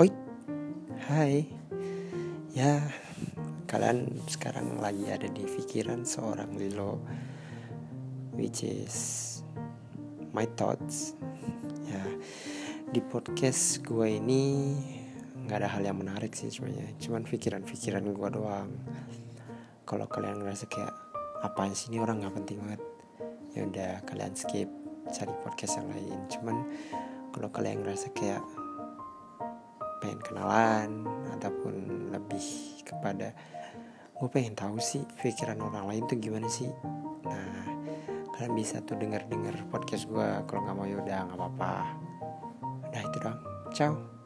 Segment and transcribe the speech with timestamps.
[0.00, 0.08] Oi,
[1.04, 1.44] hai.
[2.56, 2.80] Ya,
[3.68, 6.96] kalian sekarang lagi ada di pikiran seorang Lilo,
[8.32, 8.96] which is
[10.32, 11.12] my thoughts.
[11.84, 12.00] Ya,
[12.88, 14.72] di podcast gue ini
[15.44, 18.72] nggak ada hal yang menarik sih sebenarnya, cuman pikiran-pikiran gue doang.
[19.84, 20.96] Kalau kalian ngerasa kayak
[21.44, 22.82] apaan sih ini orang nggak penting banget,
[23.52, 24.72] ya udah kalian skip
[25.12, 26.20] cari podcast yang lain.
[26.32, 26.56] Cuman
[27.28, 28.40] kalau kalian ngerasa kayak
[30.02, 31.06] pengen kenalan
[31.38, 31.74] ataupun
[32.10, 32.42] lebih
[32.82, 33.30] kepada
[34.18, 36.70] gue pengen tahu sih pikiran orang lain tuh gimana sih?
[37.22, 37.62] Nah
[38.34, 41.74] kalian bisa tuh denger denger podcast gue kalau nggak mau yaudah nggak apa-apa.
[42.90, 43.38] Udah itu dong
[43.70, 44.21] ciao